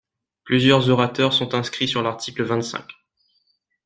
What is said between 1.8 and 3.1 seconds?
sur l’article vingt-cinq.